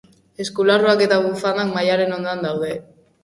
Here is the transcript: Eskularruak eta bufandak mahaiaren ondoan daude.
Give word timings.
Eskularruak 0.43 1.03
eta 1.07 1.19
bufandak 1.27 1.69
mahaiaren 1.75 2.17
ondoan 2.17 2.43
daude. 2.49 2.73